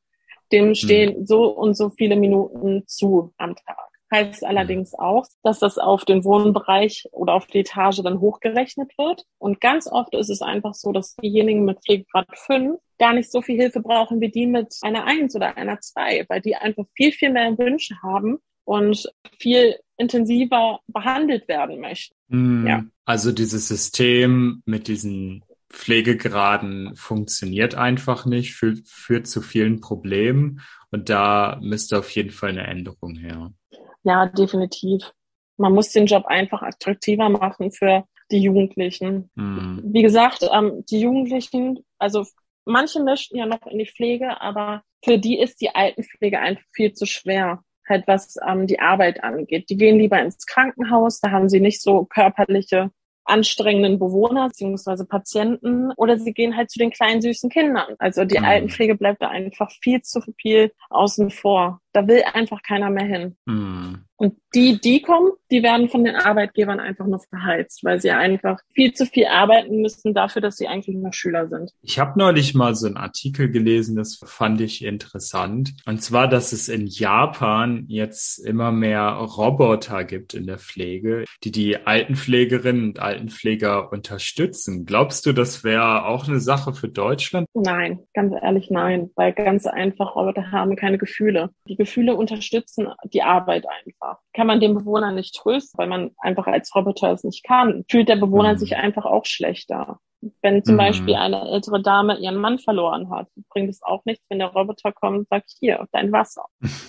dem 0.52 0.68
hm. 0.68 0.76
stehen 0.76 1.16
hm. 1.16 1.26
so 1.26 1.48
und 1.48 1.76
so 1.76 1.90
viele 1.90 2.16
Minuten 2.16 2.84
zu 2.88 3.34
am 3.38 3.56
Tag. 3.56 3.89
Heißt 4.12 4.44
allerdings 4.44 4.94
auch, 4.96 5.26
dass 5.44 5.60
das 5.60 5.78
auf 5.78 6.04
den 6.04 6.24
Wohnbereich 6.24 7.08
oder 7.12 7.34
auf 7.34 7.46
die 7.46 7.60
Etage 7.60 8.02
dann 8.04 8.20
hochgerechnet 8.20 8.98
wird. 8.98 9.26
Und 9.38 9.62
ganz 9.62 9.88
oft 9.88 10.16
ist 10.16 10.30
es 10.30 10.42
einfach 10.42 10.74
so, 10.74 10.92
dass 10.92 11.16
diejenigen 11.16 11.66
mit 11.66 11.80
Pflegegrad 11.84 12.28
5 12.36 12.80
gar 12.98 13.14
nicht 13.14 13.32
so 13.32 13.42
viel 13.42 13.56
Hilfe 13.56 13.82
brauchen 13.82 14.20
wie 14.20 14.30
die 14.30 14.48
mit 14.48 14.76
einer 14.82 15.06
1 15.06 15.36
oder 15.36 15.58
einer 15.58 15.80
2, 15.80 16.26
weil 16.28 16.42
die 16.42 16.56
einfach 16.56 16.86
viel, 16.96 17.12
viel 17.12 17.32
mehr 17.32 17.58
Wünsche 17.58 17.96
haben 18.02 18.40
und 18.66 19.12
viel 19.40 19.78
intensiver 19.98 20.80
behandelt 20.88 21.48
werden 21.48 21.80
möchten. 21.80 22.16
Mm, 22.28 22.68
ja. 22.68 22.86
Also 23.06 23.32
dieses 23.32 23.68
System 23.68 24.62
mit 24.66 24.88
diesen 24.88 25.44
Pflegegraden 25.70 26.96
funktioniert 26.96 27.76
einfach 27.76 28.26
nicht, 28.26 28.56
führt, 28.56 28.88
führt 28.88 29.28
zu 29.28 29.42
vielen 29.42 29.82
Problemen 29.82 30.62
und 30.92 31.10
da 31.10 31.60
müsste 31.62 31.98
auf 31.98 32.10
jeden 32.12 32.32
Fall 32.32 32.50
eine 32.50 32.68
Änderung 32.68 33.16
her. 33.16 33.54
Ja, 34.04 34.26
definitiv. 34.28 35.12
Man 35.58 35.74
muss 35.74 35.92
den 35.92 36.06
Job 36.06 36.26
einfach 36.26 36.62
attraktiver 36.62 37.30
machen 37.30 37.72
für 37.72 38.06
die 38.32 38.42
Jugendlichen. 38.42 39.30
Mhm. 39.36 39.82
Wie 39.86 40.02
gesagt, 40.02 40.48
ähm, 40.52 40.84
die 40.90 41.02
Jugendlichen, 41.02 41.86
also 41.98 42.26
manche 42.66 43.02
möchten 43.02 43.38
ja 43.38 43.46
noch 43.46 43.66
in 43.68 43.80
die 43.80 43.88
Pflege, 43.88 44.42
aber 44.42 44.84
für 45.04 45.18
die 45.18 45.40
ist 45.40 45.62
die 45.62 45.74
Altenpflege 45.74 46.40
einfach 46.40 46.64
viel 46.74 46.94
zu 46.94 47.06
schwer, 47.06 47.64
halt 47.88 48.08
was 48.08 48.36
ähm, 48.48 48.68
die 48.68 48.80
Arbeit 48.80 49.24
angeht. 49.24 49.70
Die 49.70 49.78
gehen 49.78 49.98
lieber 50.00 50.22
ins 50.22 50.46
Krankenhaus, 50.46 51.20
da 51.20 51.32
haben 51.32 51.50
sie 51.50 51.60
nicht 51.60 51.82
so 51.82 52.06
körperliche 52.06 52.92
anstrengenden 53.26 54.00
Bewohner 54.00 54.50
bzw. 54.50 55.06
Patienten 55.06 55.92
oder 55.98 56.18
sie 56.18 56.34
gehen 56.34 56.58
halt 56.58 56.72
zu 56.72 56.80
den 56.80 56.90
kleinen 56.90 57.22
süßen 57.22 57.50
Kindern. 57.50 57.96
Also 58.00 58.26
die 58.26 58.40
mhm. 58.40 58.46
Altenpflege 58.46 58.96
bleibt 58.96 59.22
da 59.22 59.30
einfach 59.30 59.72
viel 59.82 60.02
zu 60.02 60.22
viel 60.38 60.72
außen 60.90 61.30
vor. 61.30 61.80
Da 61.94 62.08
will 62.08 62.24
einfach 62.34 62.62
keiner 62.62 62.90
mehr 62.90 63.06
hin. 63.06 63.38
Mhm. 63.46 64.06
Und 64.20 64.36
die, 64.54 64.82
die 64.82 65.02
kommen, 65.02 65.32
die 65.50 65.64
werden 65.64 65.88
von 65.88 66.04
den 66.04 66.16
Arbeitgebern 66.16 66.82
einfach 66.82 67.06
nur 67.06 67.20
verheizt, 67.20 67.86
weil 67.86 68.02
sie 68.02 68.12
einfach 68.12 68.60
viel 68.74 68.94
zu 68.94 69.06
viel 69.06 69.28
arbeiten 69.28 69.82
müssen 69.82 70.14
dafür, 70.14 70.42
dass 70.42 70.58
sie 70.58 70.68
eigentlich 70.68 70.98
nur 70.98 71.14
Schüler 71.14 71.48
sind. 71.48 71.72
Ich 71.82 72.00
habe 72.00 72.20
neulich 72.20 72.54
mal 72.54 72.76
so 72.76 72.88
einen 72.88 72.98
Artikel 72.98 73.50
gelesen, 73.50 73.96
das 73.96 74.20
fand 74.26 74.60
ich 74.60 74.84
interessant. 74.84 75.74
Und 75.86 76.04
zwar, 76.04 76.28
dass 76.28 76.52
es 76.52 76.68
in 76.68 76.88
Japan 76.88 77.86
jetzt 77.88 78.46
immer 78.46 78.74
mehr 78.74 79.08
Roboter 79.12 80.04
gibt 80.04 80.34
in 80.34 80.48
der 80.48 80.58
Pflege, 80.58 81.24
die 81.46 81.52
die 81.52 81.78
Altenpflegerinnen 81.78 82.90
und 82.90 83.00
Altenpfleger 83.00 83.90
unterstützen. 83.90 84.86
Glaubst 84.86 85.26
du, 85.28 85.32
das 85.32 85.64
wäre 85.64 86.06
auch 86.06 86.28
eine 86.28 86.42
Sache 86.42 86.74
für 86.74 86.90
Deutschland? 86.90 87.48
Nein, 87.54 88.00
ganz 88.14 88.34
ehrlich 88.42 88.70
nein, 88.70 89.12
weil 89.16 89.32
ganz 89.32 89.66
einfach 89.66 90.18
Roboter 90.18 90.52
haben 90.52 90.76
keine 90.76 90.98
Gefühle. 90.98 91.52
Die 91.70 91.78
Gefühle 91.90 92.16
unterstützen 92.16 92.88
die 93.06 93.24
Arbeit 93.24 93.66
einfach. 93.68 94.20
Kann 94.34 94.48
man 94.48 94.60
den 94.60 94.76
Bewohner 94.76 95.12
nicht 95.12 95.36
trösten, 95.36 95.78
weil 95.78 95.88
man 95.88 96.12
einfach 96.20 96.46
als 96.46 96.74
Roboter 96.76 97.12
es 97.12 97.24
nicht 97.24 97.44
kann, 97.44 97.84
fühlt 97.90 98.10
der 98.10 98.16
Bewohner 98.16 98.54
mhm. 98.54 98.58
sich 98.60 98.76
einfach 98.76 99.06
auch 99.06 99.26
schlechter. 99.26 100.00
Wenn 100.42 100.64
zum 100.64 100.76
mhm. 100.76 100.80
Beispiel 100.80 101.16
eine 101.16 101.50
ältere 101.50 101.82
Dame 101.82 102.18
ihren 102.20 102.36
Mann 102.36 102.60
verloren 102.60 103.10
hat, 103.10 103.28
bringt 103.50 103.70
es 103.70 103.82
auch 103.82 104.04
nichts, 104.06 104.24
wenn 104.30 104.40
der 104.40 104.50
Roboter 104.50 104.92
kommt 104.92 105.18
und 105.18 105.28
sagt, 105.30 105.50
hier, 105.60 105.88
dein 105.92 106.12
Wasser. 106.12 106.46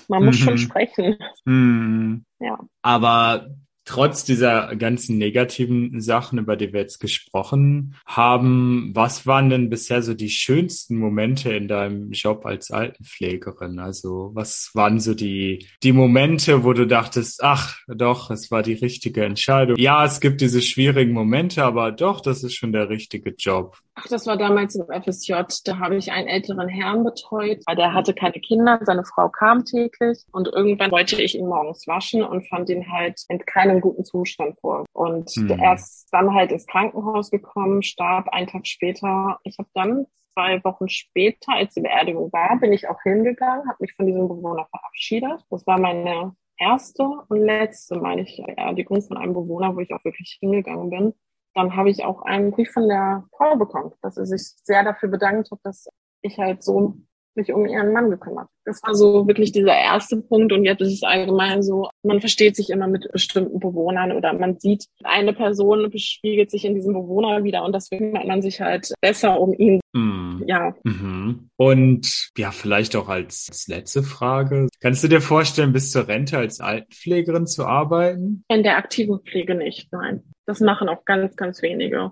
Man 0.09 0.25
muss 0.25 0.37
schon 0.37 0.55
mhm. 0.55 0.59
sprechen. 0.59 1.17
Mhm. 1.45 2.25
Ja. 2.41 2.59
Aber 2.83 3.49
trotz 3.91 4.25
dieser 4.25 4.77
ganzen 4.77 5.19
negativen 5.19 6.01
Sachen, 6.01 6.39
über 6.39 6.57
die 6.57 6.73
wir 6.73 6.81
jetzt 6.81 7.01
gesprochen 7.01 7.97
haben, 8.07 8.93
was 8.95 9.27
waren 9.27 9.51
denn 9.51 9.69
bisher 9.69 10.03
so 10.03 10.15
die 10.15 10.31
schönsten 10.31 10.97
Momente 10.97 11.53
in 11.53 11.67
deinem 11.67 12.13
Job 12.13 12.47
als 12.47 12.71
Altenpflegerin? 12.71 13.81
Also 13.81 14.31
was 14.33 14.71
waren 14.75 15.01
so 15.01 15.15
die, 15.15 15.67
die 15.83 15.93
Momente, 15.93 16.63
wo 16.63 16.73
du 16.73 16.87
dachtest, 16.87 17.43
ach 17.43 17.79
doch, 17.89 18.31
es 18.31 18.53
war 18.53 18.63
die 18.63 18.75
richtige 18.75 19.25
Entscheidung. 19.25 19.77
Ja, 19.77 20.05
es 20.05 20.21
gibt 20.21 20.41
diese 20.41 20.63
schwierigen 20.63 21.13
Momente, 21.13 21.65
aber 21.65 21.91
doch, 21.91 22.21
das 22.21 22.45
ist 22.45 22.55
schon 22.55 22.73
der 22.73 22.91
richtige 22.91 23.35
Job. 23.37 23.77
Ach, 23.95 24.07
das 24.07 24.27
war 24.27 24.37
damals 24.37 24.77
im 24.77 24.87
FSJ. 24.87 25.35
Da 25.65 25.79
habe 25.79 25.97
ich 25.97 26.13
einen 26.13 26.29
älteren 26.29 26.69
Herrn 26.69 27.05
betreut. 27.05 27.63
Der 27.77 27.93
hatte 27.93 28.15
keine 28.15 28.41
Kinder, 28.41 28.79
seine 28.83 29.05
Frau 29.05 29.29
kam 29.29 29.65
täglich 29.65 30.25
und 30.33 30.49
irgendwann 30.49 30.91
wollte 30.91 31.21
ich 31.21 31.37
ihn 31.37 31.47
morgens 31.47 31.87
waschen 31.87 32.23
und 32.23 32.49
fand 32.49 32.71
ihn 32.71 32.91
halt 32.91 33.21
in 33.29 33.39
keinem 33.41 33.81
guten 33.81 34.05
Zustand 34.05 34.59
vor. 34.61 34.85
Und 34.93 35.37
mhm. 35.37 35.51
er 35.51 35.75
ist 35.75 36.09
dann 36.13 36.33
halt 36.35 36.53
ins 36.53 36.67
Krankenhaus 36.67 37.31
gekommen, 37.31 37.83
starb 37.83 38.29
einen 38.29 38.47
Tag 38.47 38.67
später. 38.67 39.39
Ich 39.43 39.59
habe 39.59 39.69
dann 39.75 40.07
zwei 40.35 40.63
Wochen 40.65 40.89
später, 40.89 41.53
als 41.53 41.75
die 41.75 41.81
Beerdigung 41.81 42.33
war, 42.33 42.59
bin 42.61 42.73
ich 42.73 42.89
auch 42.89 43.03
hingegangen, 43.03 43.69
habe 43.69 43.79
mich 43.81 43.95
von 43.95 44.07
diesem 44.07 44.29
Bewohner 44.29 44.67
verabschiedet. 44.71 45.45
Das 45.51 45.67
war 45.67 45.81
meine 45.81 46.35
erste 46.57 47.03
und 47.03 47.41
letzte, 47.41 47.97
meine 47.97 48.23
ich, 48.23 48.41
Beerdigung 48.47 49.03
von 49.03 49.17
einem 49.17 49.35
Bewohner, 49.35 49.75
wo 49.75 49.81
ich 49.81 49.93
auch 49.93 50.05
wirklich 50.05 50.39
hingegangen 50.41 50.91
bin 50.91 51.15
dann 51.55 51.77
habe 51.77 51.91
ich 51.91 52.05
auch 52.05 52.23
einen 52.23 52.53
Brief 52.53 52.71
von 52.71 52.89
der 52.89 53.25
Frau 53.37 53.57
bekommen, 53.57 53.93
dass 54.03 54.15
sie 54.15 54.27
sich 54.27 54.43
sehr 54.63 54.85
dafür 54.85 55.09
bedankt 55.09 55.51
hat, 55.51 55.59
dass 55.63 55.89
ich 56.23 56.39
halt 56.39 56.63
so 56.63 56.97
mich 57.35 57.53
um 57.53 57.67
ihren 57.67 57.93
Mann 57.93 58.11
gekümmert. 58.11 58.49
Das 58.65 58.83
war 58.83 58.95
so 58.95 59.27
wirklich 59.27 59.53
dieser 59.53 59.75
erste 59.75 60.17
Punkt 60.17 60.53
und 60.53 60.65
jetzt 60.65 60.81
ist 60.81 60.93
es 60.93 61.03
allgemein 61.03 61.63
so, 61.63 61.89
man 62.03 62.21
versteht 62.21 62.57
sich 62.57 62.71
immer 62.71 62.87
mit 62.87 63.11
bestimmten 63.13 63.59
Bewohnern 63.59 64.13
oder 64.13 64.33
man 64.33 64.59
sieht, 64.59 64.87
eine 65.03 65.33
Person 65.33 65.91
bespiegelt 65.91 66.51
sich 66.51 66.65
in 66.65 66.75
diesem 66.75 66.93
Bewohner 66.93 67.43
wieder 67.45 67.65
und 67.65 67.75
deswegen 67.75 68.13
kümmert 68.13 68.27
man 68.27 68.43
sich 68.43 68.61
halt 68.61 68.93
besser 69.01 69.41
um 69.41 69.55
ihn. 69.55 69.81
Mm. 69.93 70.43
Ja. 70.47 70.75
Mhm. 70.85 71.51
Und 71.57 72.31
ja, 72.37 72.51
vielleicht 72.51 72.97
auch 72.97 73.09
als, 73.09 73.47
als 73.49 73.69
letzte 73.69 74.03
Frage. 74.03 74.69
Kannst 74.81 75.03
du 75.03 75.09
dir 75.09 75.21
vorstellen, 75.21 75.73
bis 75.73 75.91
zur 75.91 76.09
Rente 76.09 76.39
als 76.39 76.61
Altenpflegerin 76.61 77.47
zu 77.47 77.67
arbeiten? 77.67 78.45
In 78.49 78.63
der 78.63 78.77
aktiven 78.77 79.21
Pflege 79.21 79.55
nicht, 79.55 79.93
nein. 79.93 80.23
Das 80.51 80.59
machen 80.59 80.89
auch 80.89 81.05
ganz, 81.05 81.37
ganz 81.37 81.63
wenige. 81.63 82.11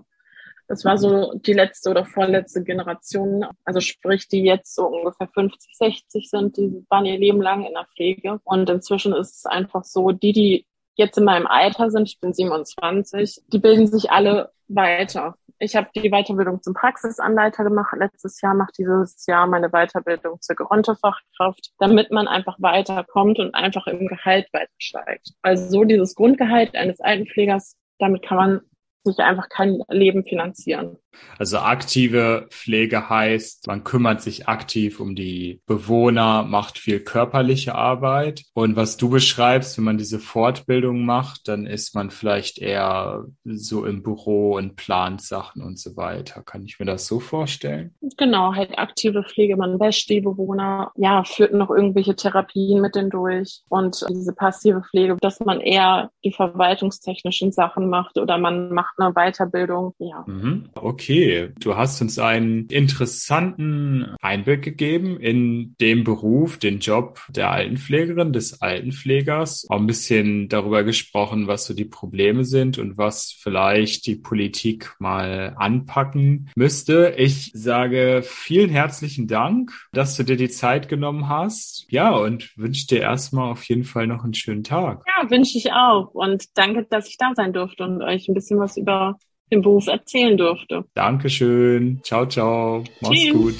Das 0.69 0.85
war 0.85 0.97
so 0.97 1.33
die 1.33 1.51
letzte 1.51 1.89
oder 1.89 2.05
vorletzte 2.05 2.63
Generation, 2.63 3.45
also 3.65 3.81
sprich, 3.81 4.29
die 4.29 4.43
jetzt 4.43 4.73
so 4.75 4.87
ungefähr 4.87 5.27
50, 5.27 5.75
60 5.75 6.29
sind, 6.29 6.55
die 6.55 6.85
waren 6.89 7.05
ihr 7.05 7.19
Leben 7.19 7.41
lang 7.41 7.65
in 7.65 7.73
der 7.73 7.85
Pflege. 7.93 8.39
Und 8.45 8.69
inzwischen 8.69 9.11
ist 9.11 9.39
es 9.39 9.45
einfach 9.45 9.83
so, 9.83 10.11
die, 10.11 10.31
die 10.31 10.65
jetzt 10.95 11.17
in 11.17 11.25
meinem 11.25 11.47
Alter 11.47 11.91
sind, 11.91 12.07
ich 12.07 12.21
bin 12.21 12.33
27, 12.33 13.41
die 13.47 13.59
bilden 13.59 13.87
sich 13.87 14.09
alle 14.09 14.51
weiter. 14.69 15.35
Ich 15.57 15.75
habe 15.75 15.89
die 15.93 16.11
Weiterbildung 16.11 16.63
zum 16.63 16.73
Praxisanleiter 16.73 17.65
gemacht 17.65 17.93
letztes 17.97 18.39
Jahr, 18.39 18.53
mache 18.53 18.71
dieses 18.77 19.25
Jahr 19.25 19.47
meine 19.47 19.69
Weiterbildung 19.71 20.39
zur 20.39 20.55
Gerontefachkraft, 20.55 21.71
damit 21.77 22.09
man 22.11 22.29
einfach 22.29 22.55
weiterkommt 22.59 23.37
und 23.39 23.53
einfach 23.53 23.85
im 23.87 24.07
Gehalt 24.07 24.47
weiter 24.53 24.71
steigt. 24.77 25.31
Also 25.41 25.67
so 25.67 25.83
dieses 25.83 26.15
Grundgehalt 26.15 26.73
eines 26.75 27.01
Altenpflegers 27.01 27.75
damit 27.99 28.23
kann 28.23 28.37
man 28.37 28.61
sich 29.03 29.17
einfach 29.19 29.49
kein 29.49 29.81
Leben 29.89 30.23
finanzieren. 30.23 30.97
Also 31.37 31.59
aktive 31.59 32.47
Pflege 32.49 33.09
heißt, 33.09 33.67
man 33.67 33.83
kümmert 33.83 34.21
sich 34.21 34.47
aktiv 34.47 34.99
um 34.99 35.15
die 35.15 35.61
Bewohner, 35.65 36.43
macht 36.43 36.77
viel 36.77 36.99
körperliche 36.99 37.75
Arbeit. 37.75 38.43
Und 38.53 38.75
was 38.75 38.97
du 38.97 39.09
beschreibst, 39.09 39.77
wenn 39.77 39.85
man 39.85 39.97
diese 39.97 40.19
Fortbildung 40.19 41.05
macht, 41.05 41.47
dann 41.47 41.65
ist 41.65 41.95
man 41.95 42.11
vielleicht 42.11 42.59
eher 42.59 43.25
so 43.45 43.85
im 43.85 44.03
Büro 44.03 44.55
und 44.55 44.75
plant 44.75 45.21
Sachen 45.21 45.61
und 45.61 45.79
so 45.79 45.95
weiter. 45.95 46.41
Kann 46.43 46.65
ich 46.65 46.79
mir 46.79 46.85
das 46.85 47.07
so 47.07 47.19
vorstellen? 47.19 47.95
Genau, 48.17 48.53
halt 48.53 48.77
aktive 48.77 49.23
Pflege. 49.23 49.55
Man 49.55 49.79
wäscht 49.79 50.09
die 50.09 50.21
Bewohner, 50.21 50.91
ja, 50.95 51.23
führt 51.23 51.53
noch 51.53 51.69
irgendwelche 51.69 52.15
Therapien 52.15 52.81
mit 52.81 52.95
denen 52.95 53.09
durch. 53.09 53.61
Und 53.69 54.05
diese 54.09 54.33
passive 54.33 54.81
Pflege, 54.89 55.15
dass 55.21 55.39
man 55.39 55.61
eher 55.61 56.11
die 56.25 56.33
verwaltungstechnischen 56.33 57.51
Sachen 57.51 57.89
macht 57.89 58.17
oder 58.17 58.37
man 58.37 58.73
macht 58.73 58.95
eine 58.97 59.13
Weiterbildung, 59.13 59.93
ja. 59.99 60.23
Mhm. 60.27 60.69
Okay. 60.75 60.98
Okay, 60.99 61.53
du 61.61 61.77
hast 61.77 62.01
uns 62.01 62.19
einen 62.19 62.65
interessanten 62.65 64.17
Einblick 64.21 64.63
gegeben 64.63 65.17
in 65.17 65.73
den 65.79 66.03
Beruf, 66.03 66.57
den 66.57 66.79
Job 66.79 67.21
der 67.29 67.51
Altenpflegerin, 67.51 68.33
des 68.33 68.61
Altenpflegers. 68.61 69.65
Auch 69.69 69.77
ein 69.77 69.87
bisschen 69.87 70.49
darüber 70.49 70.83
gesprochen, 70.83 71.47
was 71.47 71.65
so 71.65 71.73
die 71.73 71.85
Probleme 71.85 72.43
sind 72.43 72.79
und 72.79 72.97
was 72.97 73.33
vielleicht 73.39 74.07
die 74.07 74.17
Politik 74.17 74.93
mal 74.99 75.55
anpacken 75.55 76.49
müsste. 76.57 77.13
Ich 77.15 77.51
sage 77.53 78.21
vielen 78.21 78.69
herzlichen 78.69 79.29
Dank, 79.29 79.71
dass 79.93 80.17
du 80.17 80.23
dir 80.23 80.35
die 80.35 80.49
Zeit 80.49 80.89
genommen 80.89 81.29
hast. 81.29 81.85
Ja, 81.89 82.13
und 82.13 82.51
wünsche 82.57 82.87
dir 82.87 82.99
erstmal 82.99 83.49
auf 83.49 83.63
jeden 83.63 83.85
Fall 83.85 84.05
noch 84.05 84.25
einen 84.25 84.33
schönen 84.33 84.65
Tag. 84.65 85.05
Ja, 85.07 85.29
wünsche 85.29 85.57
ich 85.57 85.71
auch. 85.71 86.09
Und 86.11 86.57
danke, 86.57 86.85
dass 86.89 87.07
ich 87.07 87.15
da 87.15 87.31
sein 87.35 87.53
durfte 87.53 87.85
und 87.85 88.01
euch 88.01 88.27
ein 88.27 88.33
bisschen 88.33 88.59
was 88.59 88.75
über 88.75 89.17
den 89.51 89.61
Beruf 89.61 89.87
erzählen 89.87 90.37
durfte. 90.37 90.85
Dankeschön. 90.93 91.99
Ciao, 92.03 92.25
ciao. 92.25 92.83
Mach's 93.01 93.17
Tschüss. 93.17 93.33
gut. 93.33 93.55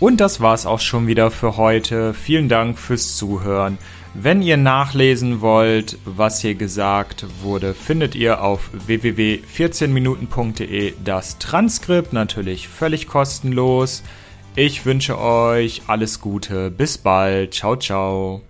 Und 0.00 0.20
das 0.20 0.40
war's 0.40 0.66
auch 0.66 0.80
schon 0.80 1.06
wieder 1.06 1.30
für 1.30 1.56
heute. 1.56 2.12
Vielen 2.14 2.48
Dank 2.48 2.78
fürs 2.78 3.16
Zuhören. 3.16 3.78
Wenn 4.14 4.42
ihr 4.42 4.56
nachlesen 4.56 5.40
wollt, 5.40 5.98
was 6.04 6.40
hier 6.40 6.54
gesagt 6.54 7.26
wurde, 7.42 7.74
findet 7.74 8.14
ihr 8.14 8.42
auf 8.42 8.70
www.14minuten.de 8.72 10.94
das 11.04 11.38
Transkript, 11.38 12.12
natürlich 12.12 12.68
völlig 12.68 13.06
kostenlos. 13.06 14.02
Ich 14.56 14.86
wünsche 14.86 15.20
euch 15.20 15.82
alles 15.86 16.20
Gute. 16.20 16.70
Bis 16.70 16.98
bald. 16.98 17.54
Ciao, 17.54 17.76
ciao. 17.76 18.42